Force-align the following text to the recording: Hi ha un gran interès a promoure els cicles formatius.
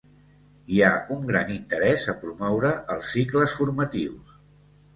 Hi 0.75 0.79
ha 0.85 0.89
un 1.15 1.27
gran 1.31 1.51
interès 1.57 2.07
a 2.15 2.17
promoure 2.25 2.73
els 2.97 3.13
cicles 3.19 3.57
formatius. 3.61 4.37